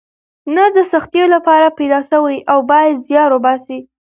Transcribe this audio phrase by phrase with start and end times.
[0.55, 3.79] نر د سختیو لپاره پیدا سوی او باید زیار وباسئ.